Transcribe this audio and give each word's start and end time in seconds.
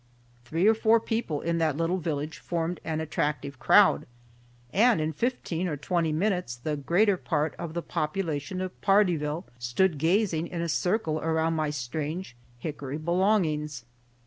Three 0.45 0.65
or 0.65 0.73
four 0.73 0.99
people 0.99 1.41
in 1.41 1.59
that 1.59 1.77
little 1.77 1.99
village 1.99 2.39
formed 2.39 2.79
an 2.83 2.99
attractive 3.01 3.59
crowd, 3.59 4.07
and 4.73 4.99
in 4.99 5.13
fifteen 5.13 5.67
or 5.67 5.77
twenty 5.77 6.11
minutes 6.11 6.55
the 6.55 6.75
greater 6.75 7.17
part 7.17 7.53
of 7.59 7.75
the 7.75 7.83
population 7.83 8.61
of 8.61 8.81
Pardeeville 8.81 9.45
stood 9.59 9.99
gazing 9.99 10.47
in 10.47 10.59
a 10.63 10.69
circle 10.69 11.19
around 11.21 11.53
my 11.53 11.69
strange 11.69 12.35
hickory 12.57 12.97
belongings. 12.97 13.85